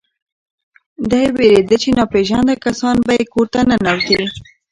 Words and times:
دی 1.09 1.25
وېرېده 1.35 1.75
چې 1.83 1.89
ناپېژانده 1.99 2.55
کسان 2.65 2.95
به 3.05 3.13
یې 3.17 3.25
کور 3.33 3.47
ته 3.53 3.59
ننوځي. 3.69 4.21